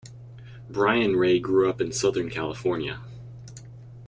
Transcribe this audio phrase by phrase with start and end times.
[0.67, 3.01] Brian Ray grew up in Southern California.